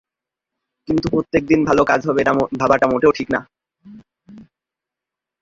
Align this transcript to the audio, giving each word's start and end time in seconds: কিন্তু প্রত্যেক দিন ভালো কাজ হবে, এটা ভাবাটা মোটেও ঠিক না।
কিন্তু 0.87 1.05
প্রত্যেক 1.09 1.43
দিন 1.47 1.59
ভালো 1.65 1.81
কাজ 1.85 1.99
হবে, 2.07 2.19
এটা 2.21 2.33
ভাবাটা 2.59 2.85
মোটেও 2.91 3.15
ঠিক 3.17 3.27
না। 3.35 3.39